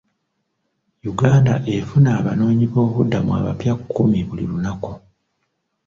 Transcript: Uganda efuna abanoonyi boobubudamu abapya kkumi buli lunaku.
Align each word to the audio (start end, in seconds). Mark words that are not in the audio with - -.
Uganda 1.11 1.53
efuna 1.75 2.09
abanoonyi 2.19 2.65
boobubudamu 2.71 3.31
abapya 3.39 3.73
kkumi 3.79 4.19
buli 4.27 4.43
lunaku. 4.51 4.91